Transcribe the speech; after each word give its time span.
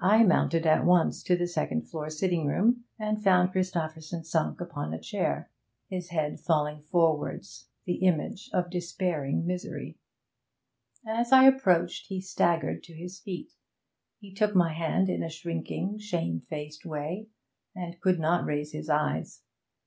I 0.00 0.24
mounted 0.24 0.64
at 0.66 0.82
once 0.86 1.22
to 1.24 1.36
the 1.36 1.46
second 1.46 1.82
floor 1.82 2.08
sitting 2.08 2.46
room, 2.46 2.84
and 2.98 3.22
found 3.22 3.52
Christopherson 3.52 4.24
sunk 4.24 4.62
upon 4.62 4.94
a 4.94 4.98
chair, 4.98 5.50
his 5.90 6.08
head 6.08 6.40
falling 6.40 6.80
forwards, 6.80 7.68
the 7.84 7.96
image 7.96 8.48
of 8.54 8.70
despairing 8.70 9.46
misery. 9.46 9.98
As 11.06 11.32
I 11.34 11.44
approached 11.44 12.06
he 12.06 12.18
staggered 12.18 12.82
to 12.84 12.94
his 12.94 13.20
feet. 13.20 13.52
He 14.20 14.32
took 14.32 14.54
my 14.54 14.72
hand 14.72 15.10
in 15.10 15.22
a 15.22 15.28
shrinking, 15.28 15.98
shamefaced 15.98 16.86
way, 16.86 17.28
and 17.74 18.00
could 18.00 18.18
not 18.18 18.46
raise 18.46 18.72
his 18.72 18.88
eyes. 18.88 19.42